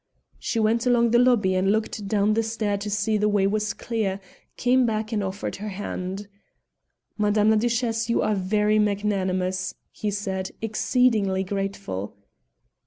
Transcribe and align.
She 0.39 0.57
went 0.59 0.87
along 0.87 1.11
the 1.11 1.19
lobby 1.19 1.53
and 1.53 1.71
looked 1.71 2.07
down 2.07 2.33
the 2.33 2.41
stair 2.41 2.75
to 2.75 2.89
see 2.89 3.17
that 3.17 3.21
the 3.21 3.29
way 3.29 3.45
was 3.45 3.71
clear; 3.75 4.19
came 4.57 4.83
back 4.83 5.11
and 5.11 5.23
offered 5.23 5.57
her 5.57 5.69
hand. 5.69 6.27
"Madame 7.19 7.51
la 7.51 7.55
Duchesse, 7.55 8.09
you 8.09 8.23
are 8.23 8.33
very 8.33 8.79
magnanimous," 8.79 9.75
he 9.91 10.09
said, 10.09 10.49
exceedingly 10.59 11.43
grateful. 11.43 12.15